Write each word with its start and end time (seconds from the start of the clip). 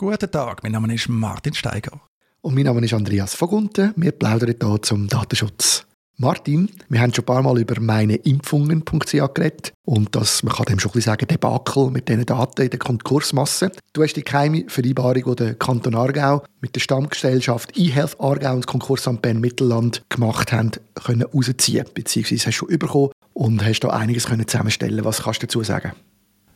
Guten 0.00 0.30
Tag, 0.30 0.62
mein 0.62 0.72
Name 0.72 0.94
ist 0.94 1.10
Martin 1.10 1.52
Steiger. 1.52 2.00
Und 2.40 2.54
mein 2.54 2.64
Name 2.64 2.82
ist 2.82 2.94
Andreas 2.94 3.34
Vogunten. 3.34 3.92
Wir 3.96 4.12
plaudern 4.12 4.54
hier 4.58 4.80
zum 4.80 5.08
Datenschutz. 5.08 5.84
Martin, 6.16 6.70
wir 6.88 7.02
haben 7.02 7.12
schon 7.12 7.24
ein 7.24 7.26
paar 7.26 7.42
Mal 7.42 7.60
über 7.60 7.78
meineimpfungen.ch 7.78 9.34
geredet 9.34 9.74
und 9.84 10.16
das, 10.16 10.42
man 10.42 10.54
kann 10.54 10.64
dem 10.64 10.78
schon 10.78 10.92
ein 10.92 10.94
bisschen 10.94 11.12
sagen, 11.12 11.26
Debakel 11.26 11.90
mit 11.90 12.08
diesen 12.08 12.24
Daten 12.24 12.62
in 12.62 12.70
der 12.70 12.78
Konkursmasse. 12.78 13.72
Du 13.92 14.02
hast 14.02 14.14
die 14.14 14.24
geheime 14.24 14.64
Vereinbarung, 14.68 15.36
die 15.36 15.44
der 15.44 15.54
Kanton 15.56 15.94
Aargau 15.94 16.44
mit 16.62 16.74
der 16.74 16.80
Stammgesellschaft 16.80 17.76
eHealth 17.76 18.18
Aargau 18.18 18.54
und 18.54 18.64
das 18.64 18.68
Konkursamt 18.68 19.20
Bern 19.20 19.38
Mittelland 19.38 20.00
gemacht 20.08 20.50
haben, 20.50 20.70
können 20.94 21.24
rausziehen, 21.24 21.84
beziehungsweise 21.92 22.46
hast 22.46 22.58
du 22.58 22.68
schon 22.68 22.78
bekommen 22.78 23.10
und 23.34 23.62
hast 23.62 23.80
da 23.80 23.90
einiges 23.90 24.28
können 24.28 24.48
zusammenstellen. 24.48 25.04
Was 25.04 25.24
kannst 25.24 25.42
du 25.42 25.46
dazu 25.46 25.62
sagen? 25.62 25.92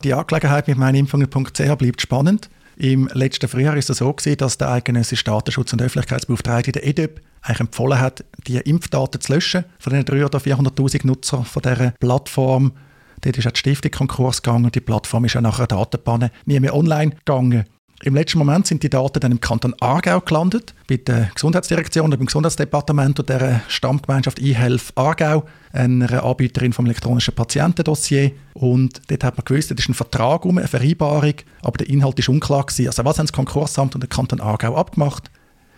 Die 0.03 0.15
Angelegenheit 0.15 0.67
mit 0.67 0.79
meineimpfungen.ch 0.79 1.75
bleibt 1.77 2.01
spannend. 2.01 2.49
Im 2.77 3.09
letzten 3.13 3.47
Frühjahr 3.47 3.73
war 3.73 3.79
es 3.79 3.87
so 3.87 4.11
gewesen, 4.11 4.37
dass 4.37 4.57
der 4.57 4.69
eidgenössische 4.69 5.23
Datenschutz- 5.23 5.73
und 5.73 5.81
Öffentlichkeitsbeauftragte 5.81 6.73
der 6.73 6.85
EDEP 6.85 7.21
eigentlich 7.41 7.59
empfohlen 7.59 7.99
hat, 7.99 8.25
die 8.47 8.57
Impfdaten 8.57 9.21
zu 9.21 9.33
löschen 9.33 9.65
von 9.79 9.93
den 9.93 10.03
300.000 10.03 10.25
oder 10.25 10.39
400.000 10.39 11.07
Nutzern 11.07 11.45
von 11.45 11.61
dieser 11.61 11.91
Plattform. 11.99 12.73
Dort 13.21 13.37
ist 13.37 13.47
auch 13.47 13.51
die 13.51 13.59
Stiftung 13.59 13.91
Konkurs 13.91 14.41
gegangen 14.41 14.65
und 14.65 14.75
die 14.75 14.81
Plattform 14.81 15.25
ist 15.25 15.37
auch 15.37 15.41
nach 15.41 15.59
einer 15.59 15.67
Datenpanne 15.67 16.31
nie 16.45 16.59
mehr 16.59 16.75
online 16.75 17.11
gegangen. 17.11 17.65
Im 18.03 18.13
letzten 18.13 18.39
Moment 18.39 18.67
sind 18.67 18.83
die 18.83 18.89
Daten 18.89 19.21
dann 19.21 19.31
im 19.31 19.39
Kanton 19.39 19.73
Aargau 19.79 20.19
gelandet, 20.19 20.73
bei 20.87 20.97
der 20.97 21.31
Gesundheitsdirektion 21.33 22.07
oder 22.07 22.17
beim 22.17 22.25
Gesundheitsdepartement 22.25 23.19
und 23.19 23.29
der 23.29 23.61
Stammgemeinschaft 23.69 24.39
eHealth 24.39 24.91
Aargau, 24.95 25.45
einer 25.71 26.23
Anbieterin 26.23 26.73
vom 26.73 26.85
elektronischen 26.85 27.33
Patientendossier. 27.33 28.31
Und 28.53 29.01
dort 29.07 29.23
hat 29.23 29.37
man 29.37 29.45
gewusst, 29.45 29.71
das 29.71 29.79
ist 29.79 29.89
ein 29.89 29.93
Vertrag 29.93 30.43
um, 30.43 30.57
eine 30.57 30.67
Vereinbarung, 30.67 31.35
aber 31.61 31.77
der 31.77 31.89
Inhalt 31.89 32.19
ist 32.19 32.27
unklar 32.27 32.65
gewesen. 32.65 32.87
Also 32.87 33.05
was 33.05 33.17
haben 33.17 33.27
das 33.27 33.33
Konkursamt 33.33 33.95
und 33.95 34.01
der 34.01 34.09
Kanton 34.09 34.41
Aargau 34.41 34.75
abgemacht? 34.75 35.31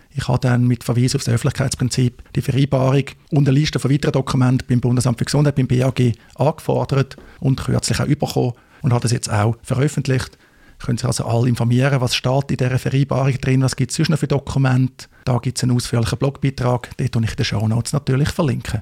Ich 0.09 0.27
habe 0.27 0.39
dann 0.39 0.66
mit 0.66 0.84
Verweis 0.84 1.13
auf 1.13 1.23
das 1.23 1.36
Öffentlichkeitsprinzip 1.36 2.23
die 2.36 2.42
Vereinbarung 2.42 3.03
und 3.30 3.47
eine 3.47 3.58
Liste 3.58 3.77
von 3.77 3.92
weiteren 3.92 4.14
Dokumenten 4.14 4.67
beim 4.67 4.81
Bundesamt 4.81 5.20
für 5.20 5.25
Gesundheit, 5.25 5.55
beim 5.55 5.67
BAG, 5.67 6.14
angefordert 6.33 7.16
und 7.39 7.64
kürzlich 7.64 7.99
auch 7.99 8.08
bekommen 8.08 8.53
und 8.81 8.94
habe 8.94 9.03
das 9.03 9.11
jetzt 9.11 9.31
auch 9.31 9.55
veröffentlicht 9.61 10.39
können 10.80 10.97
sich 10.97 11.08
also 11.08 11.25
alle 11.25 11.50
informieren, 11.50 12.02
was 12.02 12.16
steht 12.16 12.52
in 12.52 12.58
dieser 12.58 12.80
Vereinbarung 12.80 13.33
drin, 13.39 13.64
was 13.64 13.75
gibt 13.75 13.92
es 13.92 13.97
sonst 13.97 14.09
noch 14.09 14.20
für 14.20 14.28
Dokumente. 14.28 15.08
Da 15.25 15.38
gibt 15.39 15.58
es 15.58 15.64
einen 15.64 15.75
ausführlichen 15.75 16.17
Blogbeitrag, 16.17 16.95
den 16.97 17.08
ich 17.08 17.16
in 17.16 17.36
den 17.36 17.45
Show 17.45 17.67
Notes 17.67 17.94
natürlich 17.94 18.30
verlinken. 18.30 18.81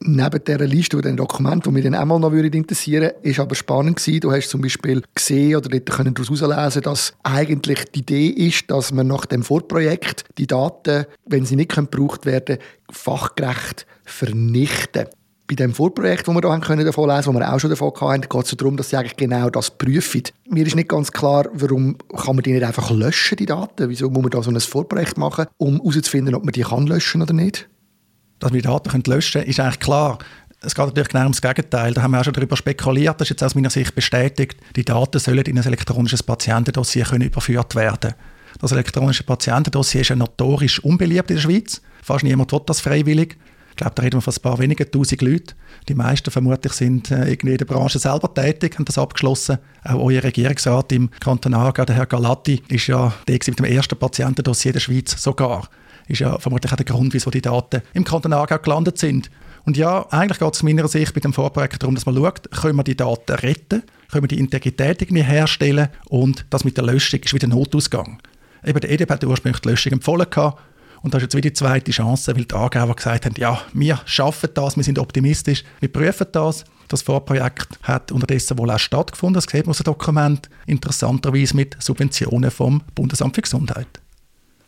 Neben 0.00 0.44
dieser 0.44 0.66
Liste 0.66 0.96
und 0.98 1.06
den 1.06 1.16
Dokumenten, 1.16 1.62
die 1.62 1.70
mich 1.70 1.84
dann 1.84 1.94
auch 1.94 2.04
mal 2.04 2.18
noch 2.18 2.32
interessieren 2.32 3.02
würde, 3.02 3.16
ist 3.22 3.40
aber 3.40 3.54
spannend 3.54 3.96
gewesen. 3.96 4.20
Du 4.20 4.30
hast 4.30 4.50
zum 4.50 4.60
Beispiel 4.60 5.02
gesehen 5.14 5.56
oder 5.56 5.70
daraus 5.70 6.40
herauslesen 6.40 6.82
dass 6.82 7.14
eigentlich 7.22 7.84
die 7.94 8.00
Idee 8.00 8.26
ist, 8.28 8.70
dass 8.70 8.92
man 8.92 9.06
nach 9.06 9.24
dem 9.24 9.42
Vorprojekt 9.42 10.24
die 10.36 10.46
Daten, 10.46 11.06
wenn 11.24 11.46
sie 11.46 11.56
nicht 11.56 11.74
gebraucht 11.74 12.26
werden 12.26 12.58
fachgerecht 12.90 13.86
vernichten 14.04 15.06
bei 15.48 15.54
dem 15.54 15.72
Vorprojekt, 15.72 16.26
das 16.26 16.34
wir 16.34 16.40
hier 16.40 16.60
können 16.60 16.84
davon 16.84 17.08
lesen 17.08 17.24
können, 17.24 17.40
das 17.40 17.48
wir 17.48 17.54
auch 17.54 17.60
schon 17.60 17.70
davon 17.70 17.92
hatten, 18.00 18.28
geht 18.28 18.44
es 18.44 18.56
darum, 18.56 18.76
dass 18.76 18.90
sie 18.90 18.96
eigentlich 18.96 19.16
genau 19.16 19.48
das 19.50 19.70
prüfen. 19.70 20.22
Mir 20.50 20.66
ist 20.66 20.74
nicht 20.74 20.88
ganz 20.88 21.12
klar, 21.12 21.46
warum 21.52 21.96
kann 22.16 22.36
man 22.36 22.42
die 22.42 22.52
nicht 22.52 22.64
einfach 22.64 22.90
löschen, 22.90 23.36
die 23.36 23.46
Daten? 23.46 23.88
Wieso 23.88 24.10
muss 24.10 24.22
man 24.22 24.30
da 24.30 24.42
so 24.42 24.50
ein 24.50 24.60
Vorprojekt 24.60 25.16
machen, 25.18 25.46
um 25.58 25.76
herauszufinden, 25.76 26.34
ob 26.34 26.44
man 26.44 26.52
die 26.52 26.62
kann 26.62 26.86
löschen 26.86 27.22
oder 27.22 27.32
nicht? 27.32 27.68
Dass 28.40 28.52
wir 28.52 28.60
die 28.60 28.68
Daten 28.68 29.02
löschen 29.06 29.40
können, 29.40 29.50
ist 29.50 29.60
eigentlich 29.60 29.80
klar. 29.80 30.18
Es 30.62 30.74
geht 30.74 30.86
natürlich 30.86 31.08
genau 31.08 31.22
ums 31.22 31.40
Gegenteil. 31.40 31.94
Da 31.94 32.02
haben 32.02 32.10
wir 32.10 32.20
auch 32.20 32.24
schon 32.24 32.32
darüber 32.32 32.56
spekuliert, 32.56 33.20
das 33.20 33.26
ist 33.26 33.30
jetzt 33.30 33.44
aus 33.44 33.54
meiner 33.54 33.70
Sicht 33.70 33.94
bestätigt. 33.94 34.56
Die 34.74 34.84
Daten 34.84 35.18
sollen 35.20 35.44
in 35.44 35.58
ein 35.58 35.64
elektronisches 35.64 36.22
Patientendossier 36.22 37.04
können 37.04 37.28
überführt 37.28 37.74
werden. 37.74 38.14
Das 38.60 38.72
elektronische 38.72 39.22
Patientendossier 39.22 40.00
ist 40.00 40.08
ja 40.08 40.16
notorisch 40.16 40.82
unbeliebt 40.82 41.30
in 41.30 41.36
der 41.36 41.42
Schweiz. 41.42 41.82
Fast 42.02 42.24
niemand 42.24 42.52
will 42.52 42.60
das 42.66 42.80
freiwillig. 42.80 43.36
Ich 43.76 43.78
glaube, 43.78 43.94
da 43.94 44.02
reden 44.04 44.16
wir 44.16 44.22
von 44.22 44.32
ein 44.32 44.40
paar 44.40 44.58
wenigen 44.58 44.90
tausend 44.90 45.20
Leuten. 45.20 45.52
Die 45.86 45.94
meisten 45.94 46.30
vermutlich 46.30 46.72
sind 46.72 47.10
äh, 47.10 47.28
irgendwie 47.28 47.52
in 47.52 47.58
der 47.58 47.66
Branche 47.66 47.98
selber 47.98 48.32
tätig, 48.32 48.76
haben 48.76 48.86
das 48.86 48.96
abgeschlossen. 48.96 49.58
Auch 49.84 50.02
euer 50.02 50.22
Regierungsrat 50.22 50.92
im 50.92 51.10
Kanton 51.20 51.52
Aargau, 51.52 51.84
der 51.84 51.94
Herr 51.94 52.06
Galatti, 52.06 52.62
ist 52.68 52.86
ja 52.86 53.12
der 53.28 53.34
mit 53.34 53.58
dem 53.58 53.66
ersten 53.66 53.98
Patientendossier 53.98 54.72
der 54.72 54.80
Schweiz 54.80 55.22
sogar. 55.22 55.68
Ist 56.08 56.20
ja 56.20 56.38
vermutlich 56.38 56.72
auch 56.72 56.76
der 56.76 56.86
Grund, 56.86 57.12
wieso 57.12 57.30
die 57.30 57.42
Daten 57.42 57.82
im 57.92 58.04
Kanton 58.04 58.32
Aargau 58.32 58.56
gelandet 58.56 58.96
sind. 58.96 59.30
Und 59.66 59.76
ja, 59.76 60.06
eigentlich 60.08 60.38
geht 60.38 60.54
es 60.54 60.60
aus 60.60 60.62
meiner 60.62 60.88
Sicht 60.88 61.14
mit 61.14 61.24
dem 61.24 61.34
Vorprojekt 61.34 61.82
darum, 61.82 61.96
dass 61.96 62.06
man 62.06 62.14
schaut, 62.14 62.50
können 62.52 62.76
wir 62.76 62.82
die 62.82 62.96
Daten 62.96 63.32
retten, 63.32 63.82
können 64.10 64.24
wir 64.24 64.28
die 64.28 64.38
Integrität 64.38 65.02
irgendwie 65.02 65.24
herstellen 65.24 65.88
und 66.08 66.46
das 66.48 66.64
mit 66.64 66.78
der 66.78 66.84
Löschung 66.84 67.20
ist 67.20 67.34
wieder 67.34 67.48
Notausgang. 67.48 68.22
Eben 68.64 68.80
der 68.80 68.90
EDP 68.90 69.12
hat 69.12 69.24
ursprünglich 69.24 69.60
die 69.60 69.68
Löschung 69.68 69.92
empfohlen 69.92 70.30
gehabt, 70.30 70.62
und 71.02 71.14
das 71.14 71.20
ist 71.20 71.24
jetzt 71.24 71.36
wieder 71.36 71.50
die 71.50 71.52
zweite 71.54 71.90
Chance, 71.90 72.36
weil 72.36 72.44
die 72.44 72.54
Angeber 72.54 72.94
gesagt 72.94 73.26
haben, 73.26 73.34
ja, 73.38 73.60
wir 73.72 74.00
schaffen 74.04 74.50
das, 74.54 74.76
wir 74.76 74.84
sind 74.84 74.98
optimistisch, 74.98 75.64
wir 75.80 75.92
prüfen 75.92 76.26
das. 76.32 76.64
Das 76.88 77.02
Vorprojekt 77.02 77.80
hat 77.82 78.12
unterdessen 78.12 78.58
wohl 78.58 78.70
auch 78.70 78.78
stattgefunden, 78.78 79.34
das 79.34 79.44
sieht 79.44 79.66
man 79.66 79.70
aus 79.70 79.78
dem 79.78 79.84
Dokument, 79.84 80.48
interessanterweise 80.66 81.56
mit 81.56 81.76
Subventionen 81.82 82.50
vom 82.50 82.82
Bundesamt 82.94 83.34
für 83.34 83.42
Gesundheit. 83.42 83.88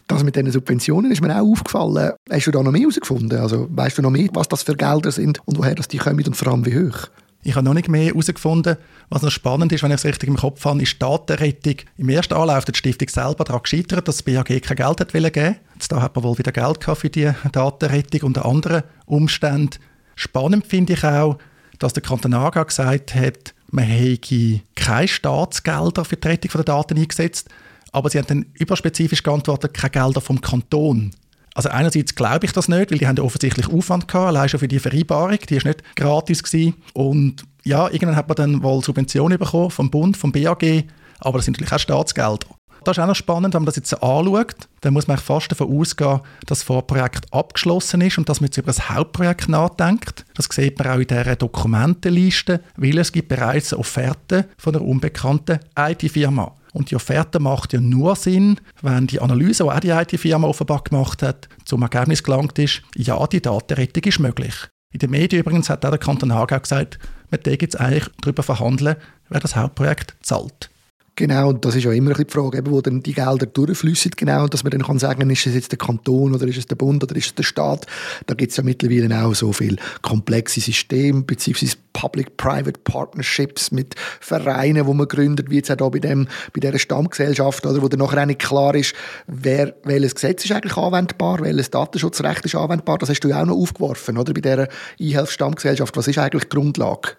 Das 0.09 0.25
mit 0.25 0.35
diesen 0.35 0.51
Subventionen 0.51 1.13
ist 1.13 1.21
mir 1.21 1.35
auch 1.37 1.47
aufgefallen. 1.47 2.13
Hast 2.31 2.47
du 2.47 2.51
da 2.51 2.63
noch 2.63 2.73
mehr 2.73 2.81
herausgefunden? 2.81 3.39
Also, 3.39 3.69
weißt 3.71 3.99
du 3.99 4.03
noch 4.03 4.11
mehr, 4.11 4.29
was 4.33 4.49
das 4.49 4.63
für 4.63 4.75
Gelder 4.75 5.13
sind 5.13 5.39
und 5.47 5.59
woher 5.59 5.75
das 5.75 5.87
die 5.87 5.99
kommen 5.99 6.25
und 6.25 6.35
vor 6.35 6.49
allem 6.49 6.65
wie 6.65 6.77
hoch? 6.77 7.09
Ich 7.43 7.55
habe 7.55 7.65
noch 7.65 7.75
nicht 7.75 7.89
mehr 7.89 8.07
herausgefunden. 8.07 8.79
Was 9.11 9.23
noch 9.23 9.31
spannend 9.31 9.73
ist, 9.73 9.83
wenn 9.83 9.91
ich 9.91 9.99
es 9.99 10.05
richtig 10.05 10.29
im 10.29 10.37
Kopf 10.37 10.65
habe, 10.65 10.83
ist 10.83 11.01
Datenrettung. 11.01 11.77
Im 11.97 12.09
ersten 12.09 12.35
Anlauf 12.35 12.67
hat 12.67 12.69
die 12.69 12.79
Stiftung 12.79 13.09
selber 13.09 13.45
daran 13.45 13.63
gescheitert, 13.63 14.09
dass 14.09 14.17
das 14.17 14.23
BAG 14.23 14.47
kein 14.47 14.77
Geld 14.77 15.01
hat 15.01 15.13
geben 15.13 15.57
Jetzt 15.79 15.93
da 15.93 16.03
hat 16.03 16.17
man 16.17 16.25
wohl 16.25 16.37
wieder 16.37 16.51
Geld 16.51 16.83
für 16.83 17.09
die 17.09 17.31
Datenrettung 17.53 18.23
und 18.23 18.39
andere 18.39 18.83
Umstände. 19.07 19.77
Spannend 20.17 20.67
finde 20.67 20.95
ich 20.95 21.05
auch, 21.05 21.39
dass 21.79 21.93
der 21.93 22.03
Kanton 22.03 22.35
Aargau 22.35 22.65
gesagt 22.65 23.15
hat, 23.15 23.55
man 23.71 23.85
hätte 23.85 24.61
keine 24.75 25.07
Staatsgelder 25.07 26.05
für 26.05 26.17
die 26.17 26.27
Rettung 26.27 26.51
der 26.53 26.65
Daten 26.65 26.99
eingesetzt, 26.99 27.49
aber 27.93 28.11
sie 28.11 28.19
haben 28.19 28.27
dann 28.27 28.47
überspezifisch 28.55 29.23
geantwortet, 29.23 29.73
keine 29.73 29.91
Gelder 29.91 30.21
vom 30.21 30.41
Kanton. 30.41 31.13
Also 31.55 31.69
einerseits 31.69 32.17
glaube 32.17 32.47
ich 32.47 32.53
das 32.53 32.67
nicht, 32.67 32.91
weil 32.91 32.99
die 32.99 33.07
haben 33.07 33.21
offensichtlich 33.21 33.69
Aufwand 33.69 34.09
gehabt, 34.09 34.27
allein 34.27 34.49
schon 34.49 34.59
für 34.59 34.67
die 34.67 34.81
Vereinbarung, 34.81 35.39
die 35.49 35.55
ist 35.55 35.65
nicht 35.65 35.85
gratis 35.95 36.43
gewesen. 36.43 36.75
Und 36.93 37.45
ja, 37.63 37.87
irgendwann 37.87 38.17
hat 38.17 38.27
man 38.27 38.35
dann 38.35 38.63
wohl 38.65 38.83
Subventionen 38.83 39.39
bekommen 39.39 39.71
vom 39.71 39.93
Bund, 39.93 40.17
vom 40.17 40.33
BAG, 40.33 40.87
aber 41.21 41.39
das 41.39 41.45
sind 41.45 41.53
natürlich 41.53 41.73
auch 41.73 41.79
Staatsgelder. 41.79 42.58
Das 42.89 42.97
ist 42.97 43.03
auch 43.03 43.09
noch 43.09 43.17
spannend, 43.17 43.53
wenn 43.53 43.61
man 43.61 43.67
das 43.67 43.77
jetzt 43.77 44.03
anschaut, 44.03 44.67
dann 44.81 44.95
muss 44.95 45.09
man 45.09 45.19
fast 45.19 45.53
davon 45.53 45.79
ausgehen, 45.79 46.21
dass 46.47 46.61
das 46.61 46.63
Vorprojekt 46.63 47.31
abgeschlossen 47.35 48.01
ist 48.01 48.17
und 48.17 48.31
dass 48.31 48.41
man 48.41 48.47
jetzt 48.47 48.57
über 48.57 48.69
das 48.69 48.89
Hauptprojekt 48.89 49.51
nachdenkt. 49.51 50.25
Das 50.35 50.47
sieht 50.51 50.79
man 50.79 50.89
auch 50.89 50.99
in 50.99 51.07
dieser 51.07 51.37
Dokumentenliste, 51.37 52.63
weil 52.79 52.97
es 52.97 53.13
gibt 53.13 53.29
bereits 53.29 53.75
eine 53.75 53.81
Offerte 53.81 54.49
von 54.57 54.75
einer 54.75 54.87
unbekannten 54.87 55.59
IT-Firma. 55.79 56.55
Und 56.73 56.91
die 56.91 56.97
Offerte 56.97 57.41
macht 57.41 57.75
ja 57.75 57.81
nur 57.83 58.17
Sinn, 58.17 58.59
wenn 58.81 59.07
die 59.07 59.21
Analyse, 59.21 59.65
die 59.65 59.71
auch 59.71 59.81
die 59.81 60.15
IT-Firma 60.15 60.49
offenbar 60.49 60.83
gemacht 60.83 61.23
hat, 61.23 61.47
zum 61.67 61.83
Ergebnis 61.83 62.23
gelangt 62.23 62.59
ist, 62.59 62.81
ja, 62.97 63.23
die 63.27 63.43
Datenrettung 63.43 64.05
ist 64.05 64.19
möglich. 64.19 64.55
In 64.95 65.01
den 65.01 65.11
Medien 65.11 65.43
übrigens 65.43 65.69
hat 65.69 65.85
auch 65.85 65.91
der 65.91 65.99
Kanton 65.99 66.31
Aargau 66.31 66.59
gesagt, 66.59 66.99
man 67.31 67.41
jetzt 67.45 67.79
eigentlich 67.79 68.07
darüber 68.23 68.43
verhandeln, 68.43 68.97
wer 69.29 69.41
das 69.41 69.57
Hauptprojekt 69.57 70.17
zahlt. 70.23 70.71
Genau, 71.19 71.49
und 71.49 71.65
das 71.65 71.75
ist 71.75 71.83
ja 71.83 71.91
immer 71.91 72.15
die 72.15 72.31
Frage, 72.31 72.59
eben, 72.59 72.71
wo 72.71 72.81
dann 72.81 73.03
die 73.03 73.13
Gelder 73.13 73.47
durchfließen, 73.47 74.13
genau, 74.17 74.47
dass 74.47 74.63
man 74.63 74.71
dann 74.71 74.85
kann 74.85 75.01
sagen, 75.01 75.29
ist 75.29 75.49
es 75.49 75.55
jetzt 75.55 75.73
der 75.73 75.77
Kanton 75.77 76.33
oder 76.33 76.47
ist 76.47 76.59
es 76.59 76.69
der 76.69 76.77
Bund 76.77 77.03
oder 77.03 77.17
ist 77.17 77.27
es 77.27 77.35
der 77.35 77.43
Staat. 77.43 77.89
Da 78.27 78.35
gibt 78.35 78.53
es 78.53 78.57
ja 78.57 78.63
mittlerweile 78.63 79.25
auch 79.25 79.35
so 79.35 79.53
viele 79.53 79.79
komplexe 80.01 80.61
Systeme, 80.61 81.23
beziehungsweise 81.23 81.75
Public-Private 81.93 82.79
Partnerships 82.85 83.73
mit 83.73 83.97
Vereinen, 84.21 84.87
wo 84.87 84.95
man 84.95 85.09
gründet, 85.09 85.51
wie 85.51 85.57
jetzt 85.57 85.73
auch 85.83 85.91
bei, 85.91 85.99
dem, 85.99 86.29
bei 86.53 86.61
dieser 86.61 86.79
Stammgesellschaft, 86.79 87.67
oder, 87.67 87.83
wo 87.83 87.89
dann 87.89 87.99
nachher 87.99 88.23
auch 88.23 88.27
nicht 88.27 88.39
klar 88.39 88.77
ist, 88.77 88.95
wer, 89.27 89.75
welches 89.83 90.15
Gesetz 90.15 90.45
ist 90.45 90.53
eigentlich 90.53 90.77
anwendbar, 90.77 91.41
welches 91.41 91.71
Datenschutzrecht 91.71 92.45
ist 92.45 92.55
anwendbar. 92.55 92.99
Das 92.99 93.09
hast 93.09 93.19
du 93.25 93.29
ja 93.29 93.43
auch 93.43 93.47
noch 93.47 93.57
aufgeworfen, 93.57 94.19
oder, 94.19 94.33
bei 94.33 94.41
dieser 94.41 94.69
E-Health-Stammgesellschaft. 95.01 95.97
Was 95.97 96.07
ist 96.07 96.19
eigentlich 96.19 96.45
die 96.45 96.51
Grundlage? 96.51 97.17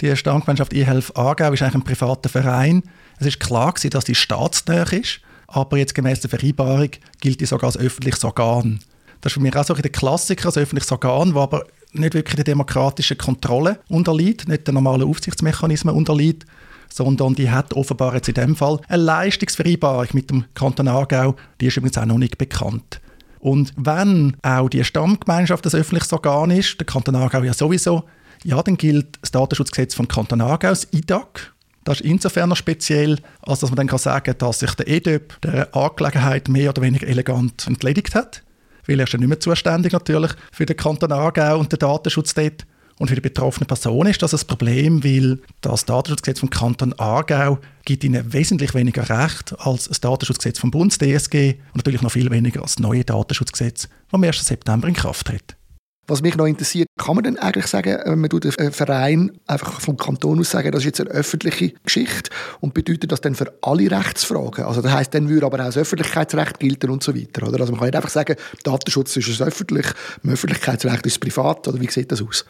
Die 0.00 0.14
Stammgemeinschaft 0.16 0.72
E-Health 0.72 1.16
Aargau 1.16 1.52
ist 1.52 1.62
eigentlich 1.62 1.74
ein 1.74 1.82
privater 1.82 2.28
Verein, 2.28 2.84
es 3.18 3.26
ist 3.26 3.40
klar 3.40 3.72
gewesen, 3.72 3.90
dass 3.90 4.04
die 4.04 4.14
staatsnäher 4.14 4.92
ist, 4.92 5.20
aber 5.46 5.76
jetzt 5.76 5.94
gemäß 5.94 6.20
der 6.20 6.30
Vereinbarung 6.30 6.90
gilt 7.20 7.40
die 7.40 7.46
sogar 7.46 7.68
als 7.68 7.76
öffentliches 7.76 8.24
Organ. 8.24 8.80
Das 9.20 9.30
ist 9.30 9.34
für 9.34 9.40
mich 9.40 9.56
auch 9.56 9.64
so 9.64 9.74
ein 9.74 9.82
der 9.82 9.92
Klassiker, 9.92 10.46
als 10.46 10.58
öffentliches 10.58 10.92
Organ, 10.92 11.32
das 11.34 11.42
aber 11.42 11.64
nicht 11.92 12.14
wirklich 12.14 12.36
der 12.36 12.44
demokratischen 12.44 13.16
Kontrolle 13.16 13.78
unterliegt, 13.88 14.48
nicht 14.48 14.66
den 14.66 14.74
normalen 14.74 15.08
Aufsichtsmechanismen 15.08 15.94
unterliegt, 15.94 16.44
sondern 16.92 17.34
die 17.34 17.50
hat 17.50 17.72
offenbar 17.74 18.14
jetzt 18.14 18.28
in 18.28 18.34
dem 18.34 18.56
Fall 18.56 18.80
eine 18.88 19.02
Leistungsvereinbarung 19.02 20.08
mit 20.12 20.30
dem 20.30 20.44
Kanton 20.54 20.88
Aargau, 20.88 21.36
die 21.60 21.66
ist 21.66 21.76
übrigens 21.76 21.98
auch 21.98 22.04
noch 22.04 22.18
nicht 22.18 22.38
bekannt. 22.38 23.00
Und 23.38 23.72
wenn 23.76 24.36
auch 24.42 24.68
die 24.68 24.84
Stammgemeinschaft 24.84 25.66
ein 25.66 25.78
öffentliches 25.78 26.12
Organ 26.12 26.50
ist, 26.50 26.78
der 26.78 26.86
Kanton 26.86 27.16
Aargau 27.16 27.42
ja 27.42 27.52
sowieso, 27.52 28.04
ja, 28.42 28.62
dann 28.62 28.76
gilt 28.76 29.18
das 29.22 29.32
Datenschutzgesetz 29.32 29.94
vom 29.94 30.08
Kanton 30.08 30.40
Aargau, 30.40 30.68
das 30.68 30.88
IDAC, 30.92 31.53
Das 31.84 32.00
ist 32.00 32.06
insofern 32.06 32.48
noch 32.48 32.56
speziell, 32.56 33.18
als 33.42 33.60
dass 33.60 33.70
man 33.70 33.86
dann 33.86 33.98
sagen 33.98 34.24
kann, 34.24 34.38
dass 34.38 34.58
sich 34.58 34.74
der 34.74 34.88
EDÖP 34.88 35.40
der 35.42 35.74
Angelegenheit 35.74 36.48
mehr 36.48 36.70
oder 36.70 36.82
weniger 36.82 37.06
elegant 37.06 37.66
entledigt 37.66 38.14
hat. 38.14 38.42
Weil 38.86 39.00
er 39.00 39.04
ist 39.04 39.12
ja 39.12 39.18
nicht 39.18 39.28
mehr 39.28 39.40
zuständig 39.40 39.92
natürlich 39.92 40.32
für 40.50 40.66
den 40.66 40.76
Kanton 40.76 41.12
Aargau 41.12 41.58
und 41.58 41.72
den 41.72 41.78
Datenschutz 41.78 42.34
dort. 42.34 42.66
Und 42.98 43.08
für 43.08 43.16
die 43.16 43.20
betroffene 43.20 43.66
Person 43.66 44.06
ist 44.06 44.22
das 44.22 44.34
ein 44.34 44.46
Problem, 44.46 45.02
weil 45.02 45.40
das 45.60 45.84
Datenschutzgesetz 45.84 46.40
vom 46.40 46.50
Kanton 46.50 46.92
Aargau 46.96 47.58
gibt 47.84 48.04
ihnen 48.04 48.32
wesentlich 48.32 48.72
weniger 48.74 49.08
Recht 49.08 49.54
als 49.58 49.88
das 49.88 50.00
Datenschutzgesetz 50.00 50.60
vom 50.60 50.70
Bund, 50.70 50.96
DSG, 51.00 51.54
und 51.72 51.76
natürlich 51.76 52.02
noch 52.02 52.12
viel 52.12 52.30
weniger 52.30 52.62
als 52.62 52.76
das 52.76 52.82
neue 52.82 53.04
Datenschutzgesetz, 53.04 53.88
das 53.88 53.90
am 54.12 54.22
1. 54.22 54.46
September 54.46 54.86
in 54.86 54.94
Kraft 54.94 55.26
tritt. 55.26 55.56
Was 56.06 56.20
mich 56.20 56.36
noch 56.36 56.44
interessiert, 56.44 56.86
kann 56.98 57.14
man 57.14 57.24
denn 57.24 57.38
eigentlich 57.38 57.66
sagen, 57.66 57.94
äh, 57.94 58.16
man 58.16 58.28
tut 58.28 58.58
einen 58.58 58.72
Verein 58.72 59.32
einfach 59.46 59.80
vom 59.80 59.96
Kanton 59.96 60.38
aus 60.38 60.50
sagen, 60.50 60.70
das 60.70 60.80
ist 60.80 60.86
jetzt 60.86 61.00
eine 61.00 61.10
öffentliche 61.10 61.72
Geschichte 61.82 62.30
und 62.60 62.74
bedeutet 62.74 63.10
das 63.10 63.22
dann 63.22 63.34
für 63.34 63.52
alle 63.62 63.90
Rechtsfragen? 63.90 64.64
Also 64.64 64.82
das 64.82 64.92
heißt, 64.92 65.14
dann 65.14 65.28
würde 65.30 65.46
aber 65.46 65.60
auch 65.60 65.66
das 65.66 65.78
Öffentlichkeitsrecht 65.78 66.58
gelten 66.58 66.90
und 66.90 67.02
so 67.02 67.14
weiter, 67.14 67.48
oder? 67.48 67.60
Also 67.60 67.72
man 67.72 67.80
kann 67.80 67.88
nicht 67.88 67.96
einfach 67.96 68.10
sagen, 68.10 68.36
Datenschutz 68.62 69.16
ist 69.16 69.40
öffentlich, 69.40 69.86
im 70.22 70.30
Öffentlichkeitsrecht 70.30 71.06
ist 71.06 71.20
privat, 71.20 71.66
oder 71.68 71.80
wie 71.80 71.90
sieht 71.90 72.12
das 72.12 72.20
aus? 72.20 72.44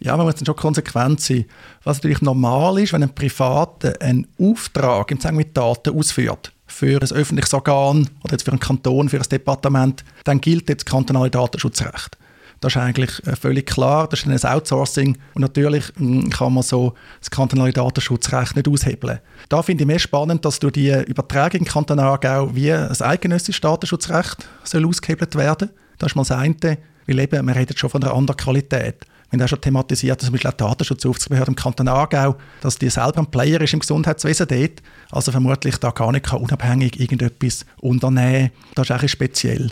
Ja, 0.00 0.16
man 0.16 0.26
muss 0.26 0.36
dann 0.36 0.46
schon 0.46 0.54
konsequent 0.54 1.20
sein. 1.20 1.46
Was 1.82 1.96
natürlich 1.96 2.22
normal 2.22 2.78
ist, 2.78 2.92
wenn 2.92 3.02
ein 3.02 3.14
Privater 3.14 3.94
einen 4.00 4.28
Auftrag 4.38 5.10
im 5.10 5.18
Zusammenhang 5.18 5.46
mit 5.46 5.56
Daten 5.56 5.98
ausführt, 5.98 6.52
für 6.68 7.00
ein 7.02 7.12
öffentliches 7.12 7.52
Organ 7.54 8.08
oder 8.22 8.34
jetzt 8.34 8.44
für 8.44 8.52
einen 8.52 8.60
Kanton, 8.60 9.08
für 9.08 9.16
ein 9.16 9.28
Departement, 9.28 10.04
dann 10.22 10.40
gilt 10.40 10.68
jetzt 10.68 10.86
das 10.86 10.92
kantonale 10.92 11.30
Datenschutzrecht. 11.30 12.16
Das 12.60 12.72
ist 12.74 12.82
eigentlich 12.82 13.26
äh, 13.26 13.36
völlig 13.36 13.66
klar, 13.66 14.08
das 14.08 14.24
ist 14.24 14.44
ein 14.44 14.52
Outsourcing 14.52 15.16
und 15.34 15.42
natürlich 15.42 15.84
hm, 15.96 16.28
kann 16.30 16.54
man 16.54 16.62
so 16.62 16.94
das 17.20 17.30
kantonale 17.30 17.72
Datenschutzrecht 17.72 18.56
nicht 18.56 18.68
aushebeln. 18.68 19.20
Da 19.48 19.62
finde 19.62 19.84
ich 19.84 19.86
mehr 19.86 19.98
spannend, 19.98 20.44
dass 20.44 20.58
durch 20.58 20.72
die 20.72 20.90
Übertragung 20.90 21.60
im 21.60 21.66
Kanton 21.66 22.00
Aargau 22.00 22.54
wie 22.54 22.72
ein 22.72 22.90
eidgenössisches 23.00 23.60
Datenschutzrecht 23.60 24.48
soll 24.64 24.86
ausgehebelt 24.86 25.34
werden. 25.36 25.70
Das 25.98 26.12
ist 26.12 26.16
mal 26.16 26.22
das 26.22 26.32
eine, 26.32 26.78
weil 27.06 27.18
eben, 27.18 27.44
man 27.44 27.54
redet 27.54 27.78
schon 27.78 27.90
von 27.90 28.02
einer 28.02 28.14
anderen 28.14 28.36
Qualität. 28.36 29.04
Wir 29.30 29.38
haben 29.38 29.44
auch 29.44 29.48
schon 29.48 29.60
thematisiert, 29.60 30.20
dass 30.20 30.26
zum 30.26 30.32
Beispiel 30.32 30.48
auch 30.48 30.54
die 30.54 30.64
Datenschutzaufsichtsbehörde 30.64 31.50
im 31.50 31.56
Kanton 31.56 31.86
Aargau, 31.86 32.36
dass 32.62 32.78
die 32.78 32.88
selber 32.88 33.18
ein 33.18 33.26
Player 33.26 33.60
ist 33.60 33.74
im 33.74 33.80
Gesundheitswesen 33.80 34.46
dort, 34.48 34.82
also 35.10 35.30
vermutlich 35.30 35.76
da 35.76 35.90
gar 35.90 36.12
nicht 36.12 36.32
unabhängig 36.32 36.98
irgendetwas 36.98 37.66
unternehmen. 37.80 38.50
Das 38.74 38.86
ist 38.86 38.90
eigentlich 38.90 39.12
speziell. 39.12 39.70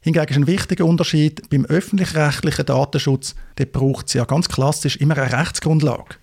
Hingegen 0.00 0.28
ist 0.28 0.36
ein 0.36 0.46
wichtiger 0.46 0.84
Unterschied 0.84 1.48
beim 1.50 1.64
öffentlich-rechtlichen 1.64 2.66
Datenschutz, 2.66 3.34
der 3.58 3.66
braucht 3.66 4.06
es 4.06 4.14
ja 4.14 4.24
ganz 4.24 4.48
klassisch 4.48 4.96
immer 4.96 5.18
eine 5.18 5.32
Rechtsgrundlage. 5.32 6.16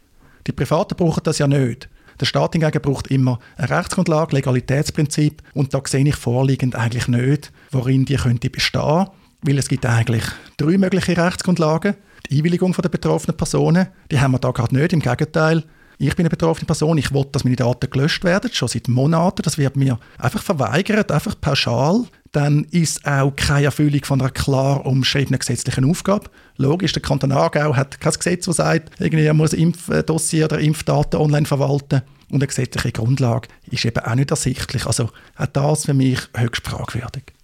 Die 0.47 0.53
Privaten 0.53 0.95
brauchen 0.95 1.23
das 1.23 1.39
ja 1.39 1.47
nicht. 1.47 1.89
Der 2.19 2.25
Staat 2.25 2.53
hingegen 2.53 2.81
braucht 2.81 3.07
immer 3.07 3.39
eine 3.57 3.69
Rechtsgrundlage, 3.69 4.35
Legalitätsprinzip 4.35 5.43
und 5.53 5.73
da 5.73 5.81
sehe 5.85 6.07
ich 6.07 6.15
vorliegend 6.15 6.75
eigentlich 6.75 7.09
nicht, 7.09 7.51
worin 7.71 8.05
die 8.05 8.15
könnte 8.15 8.49
bestehen, 8.49 9.07
weil 9.41 9.57
es 9.57 9.67
gibt 9.67 9.85
eigentlich 9.85 10.23
drei 10.55 10.77
mögliche 10.77 11.17
Rechtsgrundlagen. 11.17 11.95
Die 12.29 12.37
Einwilligung 12.37 12.71
der 12.71 12.89
betroffenen 12.89 13.35
Personen, 13.35 13.87
die 14.09 14.19
haben 14.19 14.31
wir 14.31 14.39
da 14.39 14.51
gerade 14.51 14.75
nicht, 14.75 14.93
im 14.93 15.01
Gegenteil. 15.01 15.63
Ich 15.97 16.15
bin 16.15 16.23
eine 16.23 16.29
betroffene 16.29 16.65
Person, 16.65 16.97
ich 16.97 17.13
will, 17.13 17.25
dass 17.31 17.43
meine 17.43 17.55
Daten 17.55 17.89
gelöscht 17.89 18.23
werden, 18.23 18.51
schon 18.51 18.67
seit 18.67 18.87
Monaten. 18.87 19.41
Das 19.43 19.57
wird 19.57 19.75
mir 19.75 19.99
einfach 20.17 20.43
verweigert, 20.43 21.11
einfach 21.11 21.39
pauschal. 21.39 22.05
Dann 22.31 22.65
ist 22.65 23.05
auch 23.05 23.31
keine 23.35 23.65
Erfüllung 23.65 24.03
von 24.03 24.19
einer 24.19 24.29
klar 24.29 24.85
umschriebenen 24.85 25.39
gesetzlichen 25.39 25.89
Aufgabe. 25.89 26.29
Logisch, 26.57 26.91
der 26.91 27.01
Kanton 27.01 27.31
Aargau 27.31 27.75
hat 27.75 28.01
kein 28.01 28.13
Gesetz, 28.13 28.45
das 28.45 28.57
sagt, 28.57 28.91
irgendwie 28.99 29.31
muss 29.31 29.53
Impfdossier 29.53 30.45
oder 30.45 30.59
Impfdaten 30.59 31.19
online 31.19 31.45
verwalten. 31.45 32.01
Und 32.29 32.37
eine 32.37 32.47
gesetzliche 32.47 32.91
Grundlage 32.91 33.47
ist 33.71 33.85
eben 33.85 34.03
auch 34.03 34.15
nicht 34.15 34.31
ersichtlich. 34.31 34.85
Also 34.85 35.11
auch 35.37 35.45
das 35.45 35.85
für 35.85 35.93
mich 35.93 36.19
höchst 36.35 36.67
fragwürdig. 36.67 37.34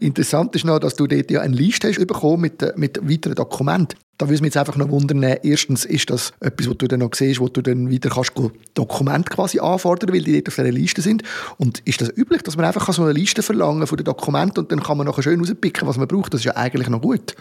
Interessant 0.00 0.54
ist 0.54 0.64
noch, 0.64 0.78
dass 0.78 0.94
du 0.94 1.06
dort 1.06 1.30
ja 1.30 1.40
eine 1.40 1.54
Liste 1.54 1.88
hast 1.88 1.98
bekommen 1.98 2.42
mit, 2.42 2.62
äh, 2.62 2.72
mit 2.76 2.98
weiteren 3.02 3.34
Dokumenten. 3.34 3.98
Da 4.18 4.28
würde 4.28 4.42
mich 4.42 4.48
jetzt 4.48 4.56
einfach 4.56 4.76
noch 4.76 4.90
wundern, 4.90 5.22
erstens, 5.22 5.84
ist 5.84 6.10
das 6.10 6.32
etwas, 6.40 6.68
was 6.68 6.76
du 6.78 6.88
dann 6.88 7.00
noch 7.00 7.14
siehst, 7.14 7.38
wo 7.38 7.48
du 7.48 7.62
dann 7.62 7.88
wieder 7.88 8.10
kannst 8.10 8.32
Dokumente 8.74 9.30
quasi 9.30 9.60
anfordern, 9.60 10.12
weil 10.12 10.22
die 10.22 10.32
dort 10.32 10.48
auf 10.48 10.56
dieser 10.56 10.72
Liste 10.72 11.02
sind? 11.02 11.22
Und 11.56 11.78
ist 11.80 12.00
das 12.00 12.10
üblich, 12.16 12.42
dass 12.42 12.56
man 12.56 12.64
einfach 12.64 12.92
so 12.92 13.04
eine 13.04 13.12
Liste 13.12 13.44
verlangen 13.44 13.86
von 13.86 13.96
den 13.96 14.04
Dokumenten 14.04 14.58
und 14.58 14.72
dann 14.72 14.82
kann 14.82 14.98
man 14.98 15.06
nachher 15.06 15.22
schön 15.22 15.38
rauspicken, 15.38 15.86
was 15.86 15.98
man 15.98 16.08
braucht? 16.08 16.34
Das 16.34 16.40
ist 16.40 16.46
ja 16.46 16.56
eigentlich 16.56 16.88
noch 16.88 17.00
gut. 17.00 17.36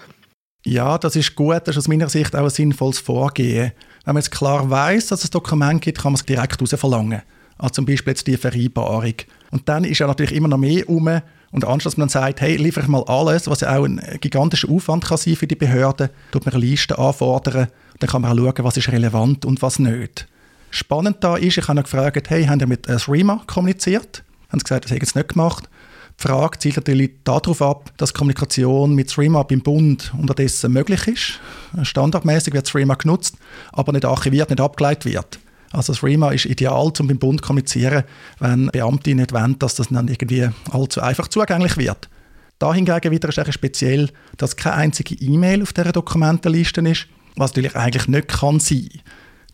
Ja, 0.65 0.97
das 0.97 1.15
ist 1.15 1.33
gut. 1.35 1.61
Das 1.65 1.75
ist 1.75 1.77
aus 1.77 1.87
meiner 1.87 2.09
Sicht 2.09 2.35
auch 2.35 2.43
ein 2.43 2.49
sinnvolles 2.49 2.99
Vorgehen. 2.99 3.71
Wenn 4.05 4.13
man 4.13 4.21
jetzt 4.21 4.31
klar 4.31 4.69
weiß, 4.69 5.07
dass 5.07 5.23
es 5.23 5.29
Dokument 5.29 5.81
gibt, 5.81 5.99
kann 5.99 6.11
man 6.11 6.19
es 6.19 6.25
direkt 6.25 6.61
rausverlangen. 6.61 7.21
Also 7.57 7.73
zum 7.73 7.85
Beispiel 7.85 8.11
jetzt 8.11 8.27
die 8.27 8.37
Vereinbarung. 8.37 9.13
Und 9.51 9.67
dann 9.67 9.83
ist 9.83 9.99
ja 9.99 10.07
natürlich 10.07 10.35
immer 10.35 10.47
noch 10.47 10.57
mehr 10.57 10.87
um, 10.87 11.21
und 11.51 11.65
anstatt 11.65 11.93
dass 11.93 11.97
man 11.97 12.07
dann 12.07 12.23
sagt, 12.23 12.41
hey, 12.41 12.57
liefere 12.57 12.83
ich 12.83 12.89
mal 12.89 13.03
alles, 13.03 13.47
was 13.47 13.61
ja 13.61 13.77
auch 13.77 13.85
ein 13.85 14.01
gigantischer 14.19 14.69
Aufwand 14.69 15.05
kann 15.05 15.17
sein 15.17 15.35
für 15.35 15.47
die 15.47 15.55
Behörden, 15.55 16.09
tut 16.31 16.45
man 16.45 16.53
eine 16.53 16.63
Liste 16.63 16.97
anfordern, 16.97 17.67
dann 17.99 18.09
kann 18.09 18.21
man 18.21 18.31
auch 18.31 18.35
schauen, 18.35 18.65
was 18.65 18.77
ist 18.77 18.91
relevant 18.91 19.45
und 19.45 19.61
was 19.61 19.79
nicht. 19.79 20.27
Spannend 20.69 21.17
da 21.21 21.37
ist, 21.37 21.57
ich 21.57 21.67
habe 21.67 21.81
gefragt, 21.81 22.29
hey, 22.29 22.45
haben 22.45 22.59
ihr 22.59 22.67
mit 22.67 22.87
äh, 22.87 22.99
SREMA 22.99 23.43
kommuniziert? 23.47 24.23
Haben 24.49 24.59
sie 24.59 24.65
gesagt, 24.65 24.85
das 24.85 24.91
haben 24.91 25.05
sie 25.05 25.17
nicht 25.17 25.29
gemacht. 25.29 25.69
Die 26.19 26.27
Frage 26.27 26.57
zielt 26.57 26.77
natürlich 26.77 27.11
darauf 27.23 27.61
ab, 27.61 27.91
dass 27.97 28.13
Kommunikation 28.13 28.95
mit 28.95 29.09
SREMA 29.09 29.43
beim 29.43 29.61
Bund 29.61 30.13
unterdessen 30.17 30.73
möglich 30.73 31.07
ist. 31.07 31.39
Standardmäßig 31.83 32.53
wird 32.53 32.67
SREMA 32.67 32.95
genutzt, 32.95 33.35
aber 33.71 33.93
nicht 33.93 34.03
archiviert, 34.03 34.49
nicht 34.49 34.59
abgeleitet 34.59 35.05
wird. 35.05 35.39
Also 35.71 35.93
das 35.93 36.03
REMA 36.03 36.31
ist 36.31 36.45
ideal, 36.45 36.91
um 36.99 37.07
beim 37.07 37.19
Bund 37.19 37.41
zu 37.41 37.47
kommunizieren, 37.47 38.03
wenn 38.39 38.67
Beamte 38.67 39.13
nicht 39.13 39.33
wollen, 39.33 39.59
dass 39.59 39.75
das 39.75 39.89
dann 39.89 40.07
irgendwie 40.07 40.49
allzu 40.71 41.01
einfach 41.01 41.27
zugänglich 41.27 41.77
wird. 41.77 42.09
Da 42.59 42.73
hingegen 42.73 43.11
wieder 43.11 43.29
ist 43.29 43.53
speziell, 43.53 44.09
dass 44.37 44.55
keine 44.55 44.75
einzige 44.77 45.15
E-Mail 45.15 45.61
auf 45.61 45.73
dieser 45.73 45.91
Dokumentenliste 45.91 46.81
ist, 46.81 47.07
was 47.35 47.51
natürlich 47.51 47.75
eigentlich 47.75 48.07
nicht 48.07 48.29
kann 48.29 48.59
sein. 48.59 48.89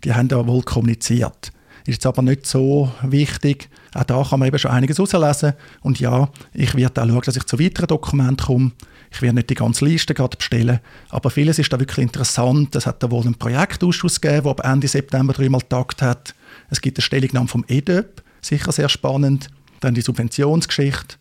Die 0.04 0.14
haben 0.14 0.30
ja 0.30 0.46
wohl 0.48 0.64
kommuniziert. 0.64 1.52
Ist 1.86 1.96
jetzt 1.96 2.06
aber 2.06 2.22
nicht 2.22 2.46
so 2.48 2.92
wichtig. 3.02 3.70
Auch 3.94 4.06
da 4.06 4.24
kann 4.24 4.40
man 4.40 4.48
eben 4.48 4.58
schon 4.58 4.72
einiges 4.72 4.98
herauslesen. 4.98 5.54
Und 5.82 6.00
ja, 6.00 6.30
ich 6.54 6.76
werde 6.76 7.02
auch 7.02 7.08
schauen, 7.08 7.22
dass 7.26 7.36
ich 7.36 7.44
zu 7.44 7.60
weiteren 7.60 7.88
Dokumenten 7.88 8.46
komme. 8.46 8.72
Ich 9.14 9.22
werde 9.22 9.36
nicht 9.36 9.50
die 9.52 9.56
ganze 9.56 9.86
Liste 9.86 10.16
gerade 10.16 10.36
bestellen, 10.36 10.80
aber 11.10 11.30
vieles 11.30 11.60
ist 11.60 11.72
da 11.72 11.80
wirklich 11.80 12.00
interessant. 12.00 12.76
Es 12.76 12.88
hat 12.88 13.04
da 13.04 13.12
wohl 13.12 13.22
einen 13.22 13.36
Projektausschuss 13.36 14.20
gegeben, 14.20 14.44
der 14.44 14.52
ab 14.52 14.66
Ende 14.66 14.88
September 14.88 15.34
dreimal 15.34 15.62
tagt 15.62 16.02
hat. 16.02 16.34
Es 16.72 16.82
gibt 16.82 16.98
eine 16.98 17.04
Stellungnahme 17.04 17.48
vom 17.48 17.64
EDÖP, 17.68 18.24
sicher 18.42 18.72
sehr 18.72 18.90
spannend. 18.90 19.50
Dann 19.82 19.94
die 19.94 20.02
Subventionsgeschichte. 20.02 21.18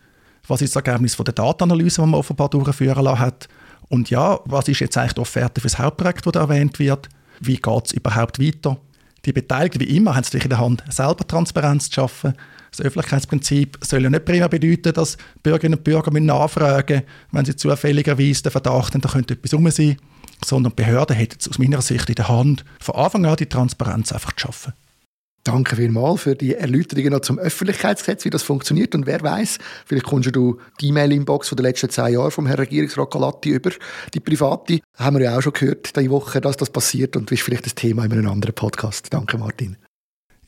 Was 0.48 0.62
ist 0.62 0.74
das 0.74 0.82
Ergebnis 0.84 1.14
von 1.14 1.24
der 1.24 1.34
Datenanalyse, 1.34 2.00
die 2.00 2.08
man 2.08 2.18
offenbar 2.18 2.48
durchführen 2.48 3.04
lassen 3.04 3.20
hat? 3.20 3.48
Und 3.88 4.08
ja, 4.08 4.40
was 4.46 4.68
ist 4.68 4.80
jetzt 4.80 4.96
eigentlich 4.96 5.12
die 5.12 5.20
Offerte 5.20 5.60
für 5.60 5.68
das 5.68 5.78
Hauptprojekt, 5.78 6.24
das 6.24 6.32
da 6.32 6.40
erwähnt 6.40 6.78
wird? 6.78 7.10
Wie 7.40 7.56
geht 7.56 7.86
es 7.86 7.92
überhaupt 7.92 8.40
weiter? 8.40 8.78
Die 9.24 9.32
Beteiligten, 9.32 9.80
wie 9.80 9.96
immer, 9.96 10.14
haben 10.14 10.24
es 10.24 10.34
in 10.34 10.48
der 10.48 10.58
Hand, 10.58 10.82
selber 10.88 11.26
Transparenz 11.26 11.88
zu 11.88 11.94
schaffen. 11.94 12.34
Das 12.70 12.80
Öffentlichkeitsprinzip 12.80 13.78
soll 13.82 14.02
ja 14.02 14.10
nicht 14.10 14.24
prima 14.24 14.48
bedeuten, 14.48 14.92
dass 14.94 15.16
Bürgerinnen 15.42 15.78
und 15.78 15.84
Bürger 15.84 16.10
nachfragen 16.18 16.96
müssen, 16.96 17.06
wenn 17.30 17.44
sie 17.44 17.56
zufälligerweise 17.56 18.42
den 18.42 18.52
Verdacht 18.52 18.94
haben, 18.94 19.00
da 19.00 19.08
könnte 19.10 19.34
etwas 19.34 19.54
rum 19.54 19.70
sein, 19.70 19.96
sondern 20.44 20.74
Behörden 20.74 21.14
hätten 21.14 21.36
es 21.38 21.48
aus 21.48 21.58
meiner 21.58 21.82
Sicht 21.82 22.08
in 22.08 22.14
der 22.14 22.28
Hand, 22.28 22.64
von 22.80 22.96
Anfang 22.96 23.26
an 23.26 23.36
die 23.36 23.46
Transparenz 23.46 24.12
einfach 24.12 24.32
zu 24.32 24.46
schaffen. 24.46 24.72
Danke 25.44 25.74
vielmals 25.74 26.22
für 26.22 26.36
die 26.36 26.54
Erläuterungen 26.54 27.12
noch 27.12 27.20
zum 27.20 27.38
Öffentlichkeitsgesetz, 27.38 28.24
wie 28.24 28.30
das 28.30 28.44
funktioniert. 28.44 28.94
Und 28.94 29.06
wer 29.06 29.20
weiß, 29.22 29.58
vielleicht 29.86 30.06
kommst 30.06 30.34
du 30.34 30.58
die 30.80 30.88
E-Mail-Inbox 30.88 31.50
den 31.50 31.64
letzten 31.64 31.90
zehn 31.90 32.12
Jahren 32.12 32.30
vom 32.30 32.46
Herrn 32.46 32.60
Regierungsrat 32.60 33.10
Galatti 33.10 33.50
über. 33.50 33.70
Die 34.14 34.20
private 34.20 34.78
haben 34.96 35.18
wir 35.18 35.24
ja 35.24 35.36
auch 35.36 35.42
schon 35.42 35.52
gehört, 35.52 35.96
diese 35.96 36.10
Woche, 36.10 36.40
dass 36.40 36.56
das 36.56 36.70
passiert 36.70 37.16
und 37.16 37.32
ist 37.32 37.42
vielleicht 37.42 37.66
das 37.66 37.74
Thema 37.74 38.04
in 38.04 38.12
einem 38.12 38.28
anderen 38.28 38.54
Podcast. 38.54 39.08
Danke, 39.10 39.36
Martin. 39.36 39.76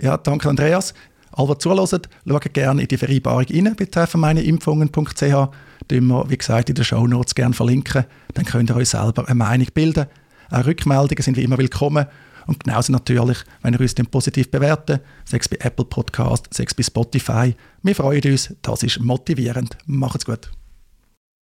Ja, 0.01 0.17
danke, 0.17 0.49
Andreas. 0.49 0.95
Alle, 1.33 1.55
die 1.55 1.59
zuhören, 1.59 1.89
schauen 2.29 2.41
gerne 2.53 2.83
in 2.83 2.89
die 2.89 2.97
Vereinbarung 2.97 3.47
rein, 3.51 3.75
betreffend 3.75 4.21
meineimpfungen.ch. 4.21 5.49
Den 5.91 6.07
wir, 6.07 6.31
wie 6.31 6.39
gesagt, 6.39 6.69
in 6.69 6.77
den 6.77 6.85
Show 6.85 7.05
Notes 7.07 7.35
gerne 7.35 7.55
verlinken. 7.55 8.05
Dann 8.35 8.45
könnt 8.45 8.71
ihr 8.71 8.77
euch 8.77 8.91
selber 8.91 9.27
eine 9.27 9.35
Meinung 9.35 9.67
bilden. 9.75 10.07
Auch 10.51 10.65
Rückmeldungen 10.65 11.23
sind 11.23 11.37
wie 11.37 11.43
immer 11.43 11.59
willkommen. 11.59 12.07
Und 12.47 12.65
genauso 12.65 12.93
natürlich, 12.93 13.39
wenn 13.63 13.75
ihr 13.75 13.81
uns 13.81 13.95
positiv 13.95 14.51
bewerten, 14.51 15.01
sechs 15.25 15.49
bei 15.49 15.57
Apple 15.61 15.85
Podcast, 15.85 16.53
sechs 16.53 16.75
bei 16.75 16.83
Spotify. 16.83 17.55
Wir 17.83 17.95
freuen 17.95 18.23
uns, 18.25 18.55
das 18.63 18.83
ist 18.83 19.01
motivierend. 19.01 19.77
Macht's 19.87 20.25
gut. 20.25 20.51